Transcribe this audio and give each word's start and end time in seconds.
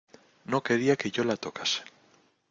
no 0.45 0.63
quería 0.63 0.95
que 0.95 1.11
yo 1.11 1.23
la 1.23 1.37
tocase. 1.37 1.83